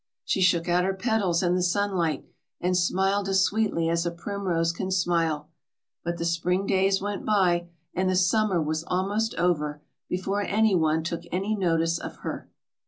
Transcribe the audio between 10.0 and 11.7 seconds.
before any one took any